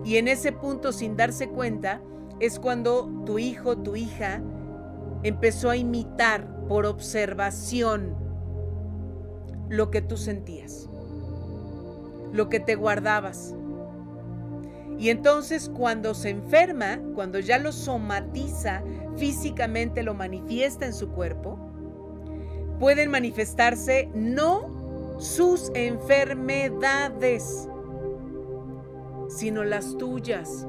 [0.03, 2.01] Y en ese punto, sin darse cuenta,
[2.39, 4.41] es cuando tu hijo, tu hija,
[5.21, 8.15] empezó a imitar por observación
[9.69, 10.89] lo que tú sentías,
[12.31, 13.55] lo que te guardabas.
[14.97, 18.83] Y entonces cuando se enferma, cuando ya lo somatiza,
[19.15, 21.59] físicamente lo manifiesta en su cuerpo,
[22.79, 27.67] pueden manifestarse no sus enfermedades,
[29.29, 30.67] sino las tuyas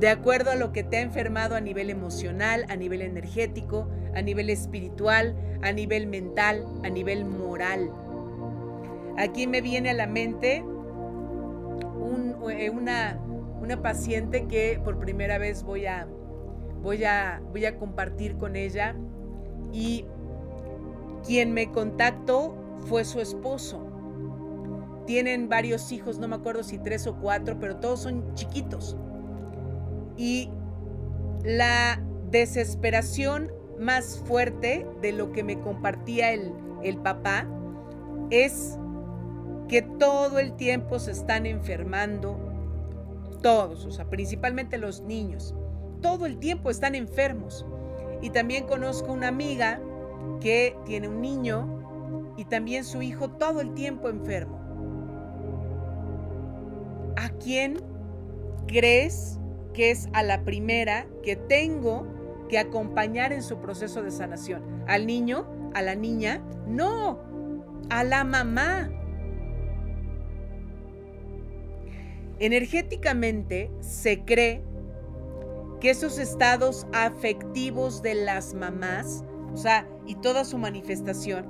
[0.00, 4.22] de acuerdo a lo que te ha enfermado a nivel emocional, a nivel energético, a
[4.22, 7.90] nivel espiritual, a nivel mental, a nivel moral.
[9.20, 10.64] Aquí me viene a la mente
[12.50, 13.20] eh, una,
[13.60, 16.08] una, paciente que por primera vez voy a,
[16.82, 18.96] voy, a, voy a compartir con ella
[19.74, 20.06] y
[21.26, 22.54] quien me contactó
[22.86, 23.86] fue su esposo.
[25.06, 28.96] Tienen varios hijos, no me acuerdo si tres o cuatro, pero todos son chiquitos.
[30.16, 30.48] Y
[31.44, 37.46] la desesperación más fuerte de lo que me compartía el, el papá
[38.30, 38.78] es
[39.70, 42.36] que todo el tiempo se están enfermando,
[43.40, 45.54] todos, o sea, principalmente los niños,
[46.02, 47.64] todo el tiempo están enfermos.
[48.20, 49.80] Y también conozco una amiga
[50.40, 54.58] que tiene un niño y también su hijo todo el tiempo enfermo.
[57.16, 57.78] ¿A quién
[58.66, 59.38] crees
[59.72, 62.08] que es a la primera que tengo
[62.48, 64.82] que acompañar en su proceso de sanación.
[64.88, 65.46] ¿Al niño?
[65.74, 66.42] ¿A la niña?
[66.66, 67.20] No,
[67.88, 68.90] a la mamá.
[72.40, 74.62] Energéticamente se cree
[75.80, 81.46] que esos estados afectivos de las mamás, o sea, y toda su manifestación,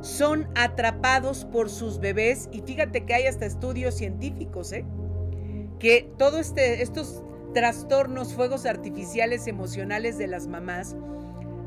[0.00, 4.84] son atrapados por sus bebés y fíjate que hay hasta estudios científicos, ¿eh?
[5.78, 10.96] que todos este, estos trastornos, fuegos artificiales emocionales de las mamás,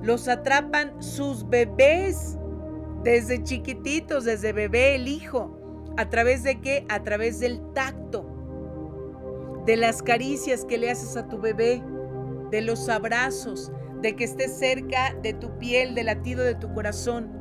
[0.02, 2.38] los atrapan sus bebés
[3.04, 5.67] desde chiquititos, desde bebé el hijo.
[5.98, 6.86] ¿A través de qué?
[6.90, 8.26] A través del tacto,
[9.66, 11.84] de las caricias que le haces a tu bebé,
[12.52, 17.32] de los abrazos, de que estés cerca de tu piel, del latido de tu corazón.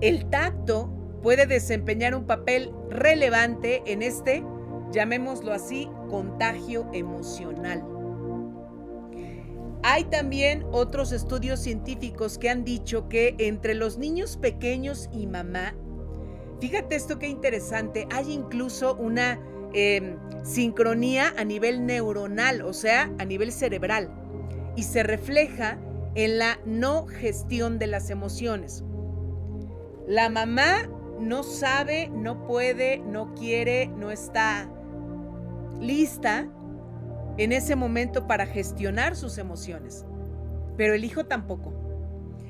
[0.00, 0.90] El tacto
[1.22, 4.44] puede desempeñar un papel relevante en este
[4.92, 7.84] llamémoslo así, contagio emocional.
[9.82, 15.74] Hay también otros estudios científicos que han dicho que entre los niños pequeños y mamá,
[16.60, 19.40] fíjate esto qué interesante, hay incluso una
[19.72, 24.10] em, sincronía a nivel neuronal, o sea, a nivel cerebral,
[24.76, 25.78] y se refleja
[26.14, 28.84] en la no gestión de las emociones.
[30.06, 30.88] La mamá
[31.20, 34.70] no sabe, no puede, no quiere, no está
[35.80, 36.48] lista
[37.36, 40.04] en ese momento para gestionar sus emociones.
[40.76, 41.72] Pero el hijo tampoco.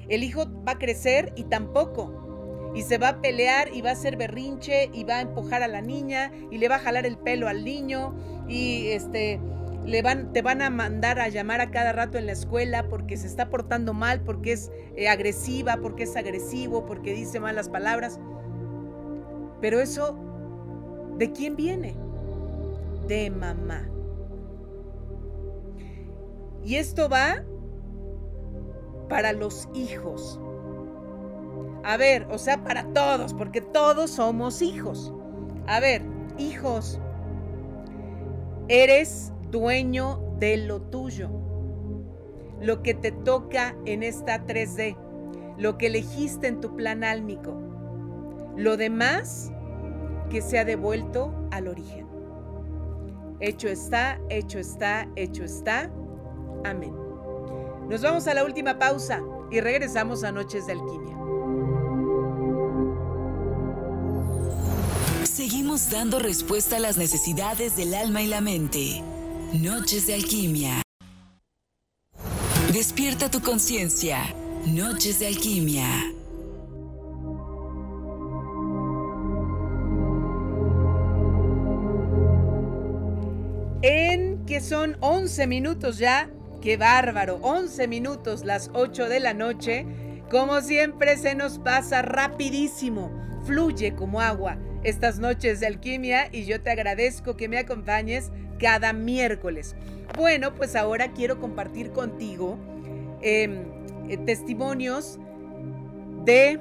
[0.08, 2.27] El hijo va a crecer y tampoco.
[2.74, 5.68] Y se va a pelear y va a hacer berrinche y va a empujar a
[5.68, 8.14] la niña y le va a jalar el pelo al niño
[8.48, 9.40] y este
[9.84, 13.16] le van, te van a mandar a llamar a cada rato en la escuela porque
[13.16, 18.20] se está portando mal, porque es eh, agresiva, porque es agresivo, porque dice malas palabras.
[19.62, 20.18] Pero eso,
[21.16, 21.96] ¿de quién viene?
[23.08, 23.88] de mamá.
[26.64, 27.42] Y esto va
[29.08, 30.38] para los hijos.
[31.88, 35.10] A ver, o sea, para todos, porque todos somos hijos.
[35.66, 36.02] A ver,
[36.36, 37.00] hijos,
[38.68, 41.30] eres dueño de lo tuyo.
[42.60, 44.98] Lo que te toca en esta 3D,
[45.56, 47.58] lo que elegiste en tu plan álmico.
[48.54, 49.50] Lo demás
[50.28, 52.06] que se ha devuelto al origen.
[53.40, 55.90] Hecho está, hecho está, hecho está.
[56.66, 56.94] Amén.
[57.88, 61.17] Nos vamos a la última pausa y regresamos a Noches de Alquimia.
[65.48, 69.02] Seguimos dando respuesta a las necesidades del alma y la mente.
[69.54, 70.82] Noches de Alquimia.
[72.70, 74.18] Despierta tu conciencia.
[74.66, 75.86] Noches de Alquimia.
[83.80, 86.28] en que son 11 minutos ya.
[86.60, 89.86] Qué bárbaro, 11 minutos, las 8 de la noche.
[90.30, 93.10] Como siempre se nos pasa rapidísimo,
[93.46, 98.92] fluye como agua estas noches de alquimia y yo te agradezco que me acompañes cada
[98.92, 99.74] miércoles.
[100.16, 102.58] Bueno, pues ahora quiero compartir contigo
[103.22, 103.64] em,
[104.08, 105.18] eh, testimonios
[106.24, 106.60] de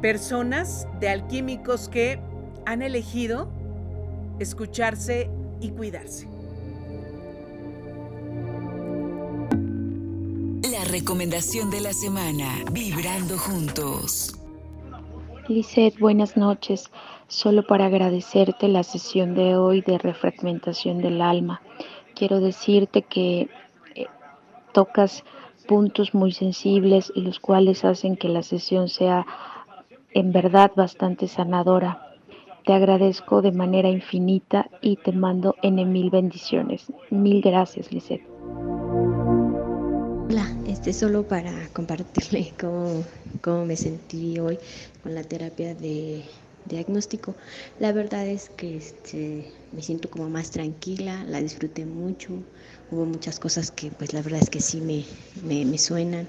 [0.00, 2.18] personas, de alquímicos que
[2.66, 3.50] han elegido
[4.38, 6.26] escucharse y cuidarse.
[10.70, 14.39] La recomendación de la semana, vibrando juntos.
[15.50, 16.92] Lisette, buenas noches.
[17.26, 21.60] Solo para agradecerte la sesión de hoy de refragmentación del alma.
[22.14, 23.48] Quiero decirte que
[23.96, 24.06] eh,
[24.72, 25.24] tocas
[25.66, 29.26] puntos muy sensibles y los cuales hacen que la sesión sea
[30.12, 32.14] en verdad bastante sanadora.
[32.64, 36.92] Te agradezco de manera infinita y te mando N mil bendiciones.
[37.10, 38.24] Mil gracias, Lisette.
[40.28, 43.02] Hola, este solo para compartirle cómo,
[43.40, 44.58] cómo me sentí hoy
[45.02, 46.24] con la terapia de
[46.64, 47.36] diagnóstico.
[47.78, 52.44] La verdad es que este, me siento como más tranquila, la disfruté mucho.
[52.90, 55.04] Hubo muchas cosas que pues la verdad es que sí me,
[55.42, 56.28] me, me suenan.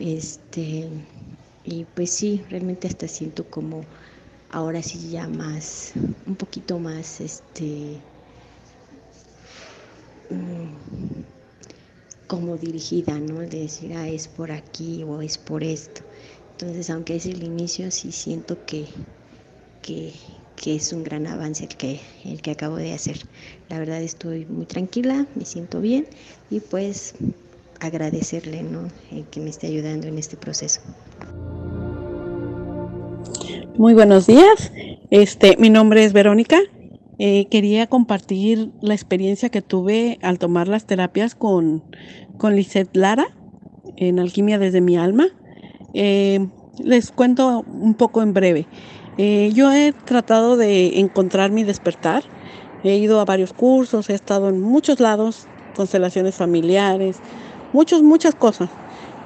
[0.00, 0.90] Este,
[1.64, 3.82] y pues sí, realmente hasta siento como
[4.50, 5.92] ahora sí ya más,
[6.26, 8.02] un poquito más, este,
[10.30, 11.24] mm,
[12.30, 13.40] como dirigida, ¿no?
[13.40, 16.02] De decir, ah, es por aquí o es por esto.
[16.52, 18.86] Entonces, aunque es el inicio, sí siento que,
[19.82, 20.12] que,
[20.64, 23.18] es un gran avance el que, el que acabo de hacer.
[23.68, 26.06] La verdad estoy muy tranquila, me siento bien
[26.50, 27.14] y pues
[27.80, 28.86] agradecerle, ¿no?
[29.10, 30.82] El que me esté ayudando en este proceso.
[33.76, 34.70] Muy buenos días.
[35.10, 36.60] Este, mi nombre es Verónica.
[37.22, 41.84] Eh, quería compartir la experiencia que tuve al tomar las terapias con,
[42.38, 43.26] con Lisette Lara
[43.98, 45.26] en Alquimia desde mi alma.
[45.92, 46.48] Eh,
[46.82, 48.66] les cuento un poco en breve.
[49.18, 52.22] Eh, yo he tratado de encontrar mi despertar.
[52.84, 55.46] He ido a varios cursos, he estado en muchos lados,
[55.76, 57.18] constelaciones familiares,
[57.74, 58.70] muchos, muchas cosas.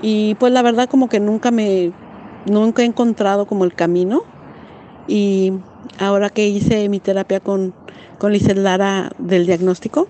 [0.03, 1.93] Y pues la verdad como que nunca me,
[2.47, 4.25] nunca he encontrado como el camino
[5.07, 5.53] y
[6.01, 7.73] ahora que hice mi terapia con,
[8.19, 8.33] con
[8.63, 10.09] Lara del diagnóstico,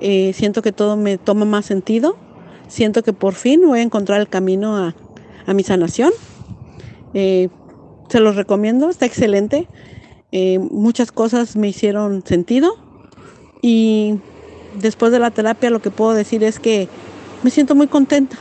[0.00, 2.16] eh, siento que todo me toma más sentido.
[2.68, 4.94] Siento que por fin voy a encontrar el camino a,
[5.52, 6.12] mi sanación.
[7.14, 7.48] Eh,
[8.08, 9.68] se los recomiendo, está excelente.
[10.30, 12.76] Eh, muchas cosas me hicieron sentido
[13.60, 14.18] y
[14.80, 16.88] después de la terapia lo que puedo decir es que
[17.42, 18.38] me siento muy contenta,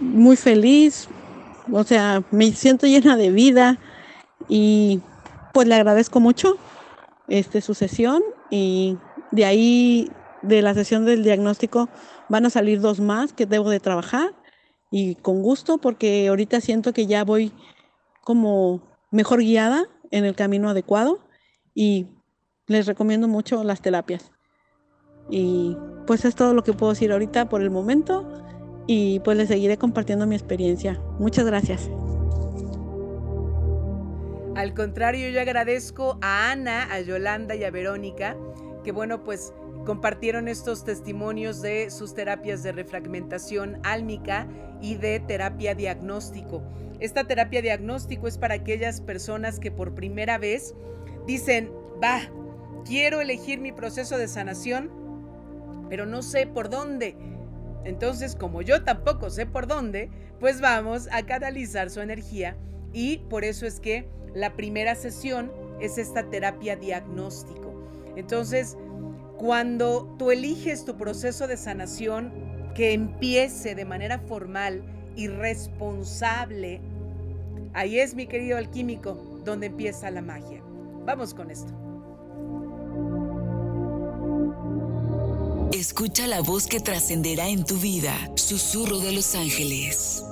[0.00, 1.08] muy feliz,
[1.72, 3.78] o sea, me siento llena de vida,
[4.48, 5.00] y
[5.52, 6.56] pues le agradezco mucho
[7.28, 8.96] este, su sesión y
[9.30, 10.10] de ahí,
[10.42, 11.88] de la sesión del diagnóstico,
[12.28, 14.34] van a salir dos más que debo de trabajar
[14.90, 17.52] y con gusto porque ahorita siento que ya voy
[18.22, 21.20] como mejor guiada en el camino adecuado
[21.74, 22.06] y
[22.66, 24.30] les recomiendo mucho las terapias.
[25.30, 25.76] Y
[26.06, 28.26] pues es todo lo que puedo decir ahorita por el momento
[28.86, 31.00] y pues les seguiré compartiendo mi experiencia.
[31.18, 31.90] Muchas gracias.
[34.58, 38.36] Al contrario, yo agradezco a Ana, a Yolanda y a Verónica,
[38.82, 39.52] que bueno, pues
[39.86, 44.48] compartieron estos testimonios de sus terapias de refragmentación álmica
[44.82, 46.64] y de terapia diagnóstico.
[46.98, 50.74] Esta terapia diagnóstico es para aquellas personas que por primera vez
[51.24, 51.70] dicen,
[52.02, 52.22] va,
[52.84, 54.90] quiero elegir mi proceso de sanación,
[55.88, 57.16] pero no sé por dónde.
[57.84, 62.56] Entonces, como yo tampoco sé por dónde, pues vamos a canalizar su energía
[62.92, 65.50] y por eso es que la primera sesión
[65.80, 67.74] es esta terapia diagnóstico.
[68.16, 68.76] Entonces,
[69.36, 72.32] cuando tú eliges tu proceso de sanación
[72.74, 74.82] que empiece de manera formal
[75.16, 76.80] y responsable,
[77.74, 79.14] ahí es mi querido alquímico
[79.44, 80.62] donde empieza la magia.
[81.04, 81.72] Vamos con esto.
[85.72, 90.24] Escucha la voz que trascenderá en tu vida, susurro de los ángeles.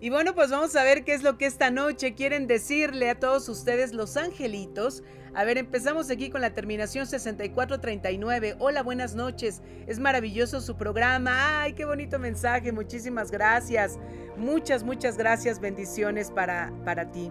[0.00, 3.18] Y bueno, pues vamos a ver qué es lo que esta noche quieren decirle a
[3.18, 5.02] todos ustedes los angelitos.
[5.34, 8.56] A ver, empezamos aquí con la terminación 6439.
[8.58, 9.62] Hola, buenas noches.
[9.86, 11.62] Es maravilloso su programa.
[11.62, 12.72] Ay, qué bonito mensaje.
[12.72, 13.98] Muchísimas gracias.
[14.36, 15.60] Muchas, muchas gracias.
[15.60, 17.30] Bendiciones para, para ti.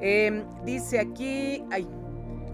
[0.00, 1.88] Em, dice aquí, ay,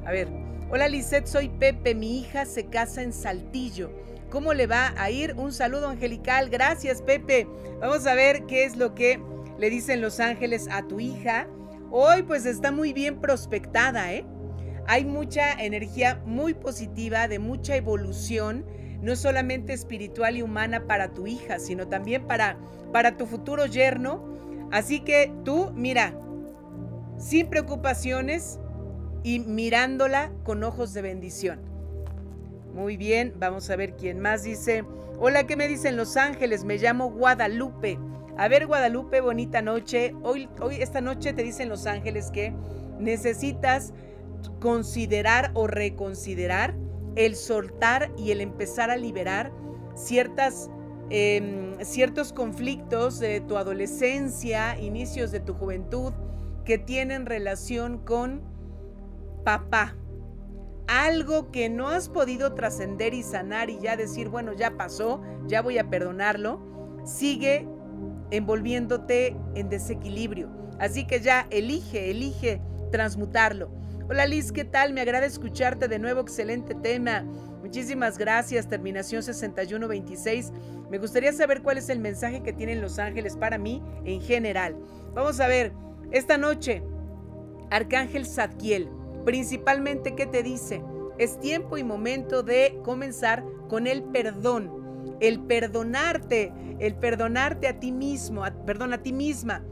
[0.06, 0.28] a ver.
[0.70, 1.96] Hola Lisette, soy Pepe.
[1.96, 3.90] Mi hija se casa en Saltillo.
[4.30, 5.34] ¿Cómo le va a ir?
[5.34, 6.50] Un saludo angelical.
[6.50, 7.48] Gracias, Pepe.
[7.80, 9.20] Vamos a ver qué es lo que
[9.60, 11.46] le dicen los ángeles a tu hija.
[11.90, 14.24] Hoy pues está muy bien prospectada, ¿eh?
[14.86, 18.64] Hay mucha energía muy positiva, de mucha evolución,
[19.02, 22.58] no solamente espiritual y humana para tu hija, sino también para,
[22.90, 24.24] para tu futuro yerno.
[24.72, 26.18] Así que tú, mira,
[27.18, 28.58] sin preocupaciones
[29.22, 31.60] y mirándola con ojos de bendición.
[32.72, 34.84] Muy bien, vamos a ver quién más dice.
[35.18, 36.64] Hola, ¿qué me dicen Los Ángeles?
[36.64, 37.98] Me llamo Guadalupe.
[38.40, 40.14] A ver, Guadalupe, bonita noche.
[40.22, 42.54] Hoy, hoy, esta noche te dicen los ángeles que
[42.98, 43.92] necesitas
[44.60, 46.74] considerar o reconsiderar
[47.16, 49.52] el soltar y el empezar a liberar
[49.94, 50.70] ciertas,
[51.10, 56.14] em, ciertos conflictos de tu adolescencia, inicios de tu juventud,
[56.64, 58.40] que tienen relación con
[59.44, 59.98] papá.
[60.86, 65.60] Algo que no has podido trascender y sanar y ya decir, bueno, ya pasó, ya
[65.60, 66.58] voy a perdonarlo,
[67.04, 67.68] sigue
[68.30, 70.50] envolviéndote en desequilibrio.
[70.78, 72.60] Así que ya elige, elige
[72.90, 73.70] transmutarlo.
[74.08, 74.92] Hola Liz, ¿qué tal?
[74.92, 77.24] Me agrada escucharte de nuevo, excelente tema.
[77.62, 80.52] Muchísimas gracias, terminación 6126.
[80.90, 84.76] Me gustaría saber cuál es el mensaje que tienen los ángeles para mí en general.
[85.14, 85.72] Vamos a ver,
[86.10, 86.82] esta noche,
[87.70, 88.88] Arcángel Zadkiel,
[89.24, 90.82] principalmente, ¿qué te dice?
[91.18, 94.79] Es tiempo y momento de comenzar con el perdón.
[95.20, 99.62] El perdonarte, el perdonarte a ti mismo, perdón, a ti misma.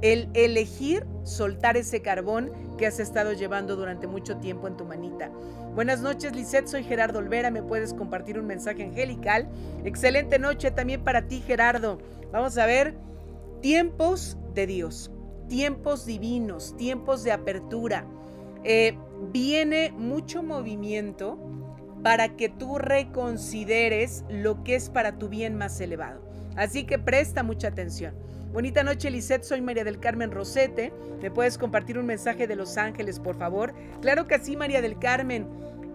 [0.00, 5.30] El elegir soltar ese carbón que has estado llevando durante mucho tiempo en tu manita.
[5.74, 6.68] Buenas noches, Lisette.
[6.68, 7.50] Soy Gerardo Olvera.
[7.50, 9.48] ¿Me puedes compartir un mensaje angelical?
[9.84, 11.98] Excelente noche también para ti, Gerardo.
[12.30, 12.94] Vamos a ver
[13.60, 15.10] tiempos de Dios
[15.48, 18.06] tiempos divinos, tiempos de apertura.
[18.64, 18.96] Eh,
[19.32, 21.38] viene mucho movimiento
[22.02, 26.22] para que tú reconsideres lo que es para tu bien más elevado.
[26.56, 28.14] Así que presta mucha atención.
[28.52, 29.44] Bonita noche, Lisette.
[29.44, 30.92] Soy María del Carmen Rosete.
[31.20, 33.74] ¿Me puedes compartir un mensaje de Los Ángeles, por favor?
[34.00, 35.46] Claro que sí, María del Carmen.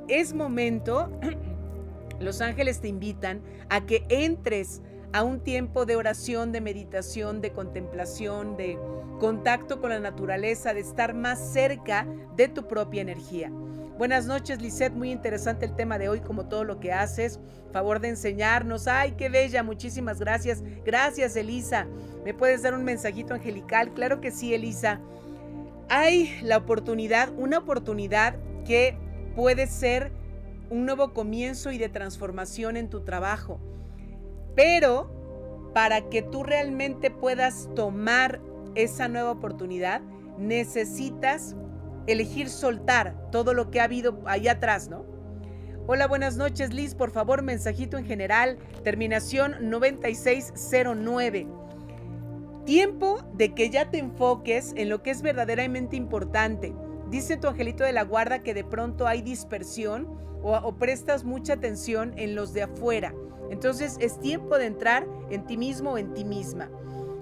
[0.08, 1.12] Es momento.
[2.20, 4.82] Los Ángeles te invitan a que entres
[5.14, 8.78] a un tiempo de oración, de meditación, de contemplación, de
[9.20, 13.51] contacto con la naturaleza, de estar más cerca de tu propia energía.
[13.98, 14.94] Buenas noches, Lisette.
[14.94, 17.39] Muy interesante el tema de hoy, como todo lo que haces.
[17.72, 18.88] Favor de enseñarnos.
[18.88, 19.62] Ay, qué bella.
[19.62, 20.64] Muchísimas gracias.
[20.84, 21.86] Gracias, Elisa.
[22.26, 23.94] ¿Me puedes dar un mensajito angelical?
[23.94, 25.00] Claro que sí, Elisa.
[25.89, 28.36] Hay la oportunidad, una oportunidad
[28.66, 28.98] que
[29.36, 30.12] puede ser
[30.72, 33.60] un nuevo comienzo y de transformación en tu trabajo.
[34.56, 38.41] Pero para que tú realmente puedas tomar
[38.74, 40.02] esa nueva oportunidad,
[40.39, 41.56] necesitas
[42.08, 45.06] elegir soltar todo lo que ha habido allá atrás, ¿no?
[45.86, 46.95] Hola, buenas noches, Liz.
[46.95, 51.47] Por favor, mensajito en general, terminación 9609.
[52.66, 56.74] Tiempo de que ya te enfoques en lo que es verdaderamente importante.
[57.10, 60.08] Dice tu angelito de la guarda que de pronto hay dispersión
[60.41, 63.14] o, o prestas mucha atención en los de afuera.
[63.49, 66.70] Entonces es tiempo de entrar en ti mismo o en ti misma.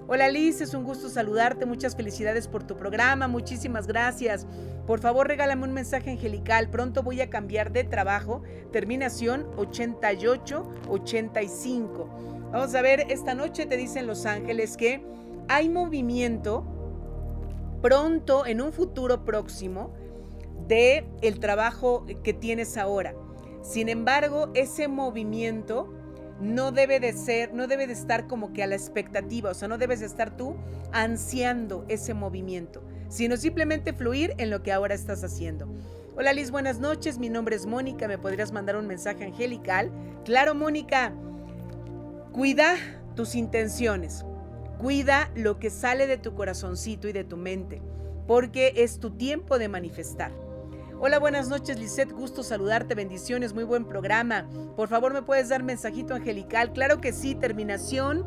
[0.08, 4.48] Hola Liz, es un gusto saludarte, muchas felicidades por tu programa, muchísimas gracias.
[4.84, 8.42] Por favor regálame un mensaje angelical, pronto voy a cambiar de trabajo,
[8.72, 12.08] terminación 8885.
[12.50, 15.06] Vamos a ver, esta noche te dicen los ángeles que
[15.48, 16.66] hay movimiento
[17.80, 19.94] pronto, en un futuro próximo,
[20.66, 23.14] de el trabajo que tienes ahora.
[23.62, 25.92] Sin embargo, ese movimiento
[26.42, 29.68] no debe de ser, no debe de estar como que a la expectativa, o sea,
[29.68, 30.56] no debes de estar tú
[30.90, 35.68] ansiando ese movimiento, sino simplemente fluir en lo que ahora estás haciendo.
[36.16, 39.92] Hola Liz, buenas noches, mi nombre es Mónica, ¿me podrías mandar un mensaje angelical?
[40.24, 41.12] Claro, Mónica,
[42.32, 42.74] cuida
[43.14, 44.24] tus intenciones,
[44.78, 47.80] cuida lo que sale de tu corazoncito y de tu mente,
[48.26, 50.41] porque es tu tiempo de manifestar.
[51.04, 52.12] Hola, buenas noches, Lisette.
[52.12, 52.94] Gusto saludarte.
[52.94, 54.48] Bendiciones, muy buen programa.
[54.76, 56.72] Por favor, ¿me puedes dar mensajito angelical?
[56.72, 58.24] Claro que sí, terminación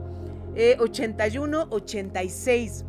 [0.80, 2.82] 8186.
[2.82, 2.86] Eh,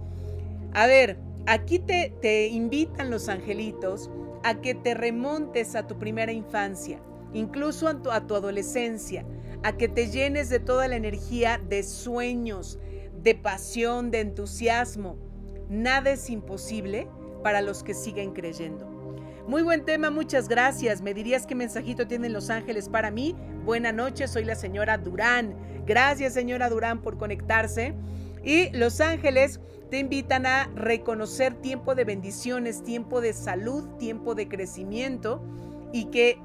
[0.72, 4.10] a ver, aquí te, te invitan los angelitos
[4.42, 7.00] a que te remontes a tu primera infancia,
[7.32, 9.24] incluso a tu, a tu adolescencia,
[9.62, 12.80] a que te llenes de toda la energía de sueños,
[13.22, 15.16] de pasión, de entusiasmo.
[15.68, 17.06] Nada es imposible
[17.44, 18.95] para los que siguen creyendo.
[19.48, 21.02] Muy buen tema, muchas gracias.
[21.02, 23.36] ¿Me dirías qué mensajito tienen los ángeles para mí?
[23.64, 25.54] Buena noche, soy la señora Durán.
[25.86, 27.94] Gracias, señora Durán, por conectarse.
[28.42, 34.48] Y los ángeles te invitan a reconocer tiempo de bendiciones, tiempo de salud, tiempo de
[34.48, 35.40] crecimiento
[35.92, 36.40] y que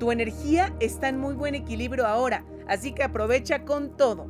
[0.00, 2.44] tu energía está en muy buen equilibrio ahora.
[2.66, 4.26] Así que aprovecha con todo.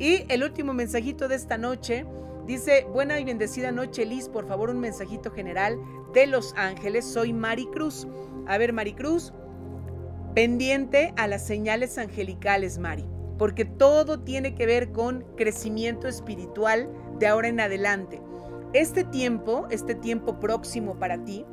[0.00, 2.04] Y el último mensajito de esta noche
[2.48, 5.78] dice, buena y bendecida noche Liz, por favor un mensajito general
[6.14, 7.04] de Los Ángeles.
[7.04, 8.06] Soy Maricruz.
[8.46, 9.34] A ver, Maricruz,
[10.34, 13.04] pendiente a las señales angelicales, Mari,
[13.36, 16.88] porque todo tiene que ver con crecimiento espiritual
[17.18, 18.22] de ahora en adelante.
[18.72, 21.44] Este tiempo, este tiempo próximo para ti,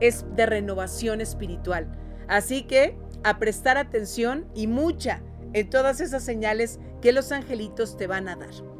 [0.00, 1.88] es de renovación espiritual.
[2.28, 8.06] Así que a prestar atención y mucha en todas esas señales que los angelitos te
[8.06, 8.71] van a dar.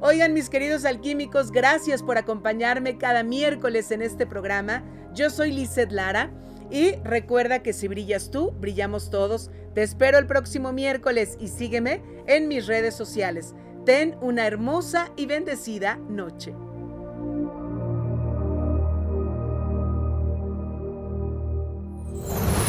[0.00, 4.84] Oigan, mis queridos alquímicos, gracias por acompañarme cada miércoles en este programa.
[5.12, 6.30] Yo soy Lizeth Lara
[6.70, 9.50] y recuerda que si brillas tú, brillamos todos.
[9.74, 13.54] Te espero el próximo miércoles y sígueme en mis redes sociales.
[13.84, 16.54] Ten una hermosa y bendecida noche.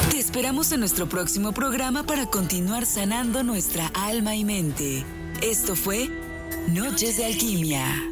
[0.09, 5.05] Te esperamos en nuestro próximo programa para continuar sanando nuestra alma y mente.
[5.41, 6.09] Esto fue
[6.67, 8.07] Noches de Alquimia.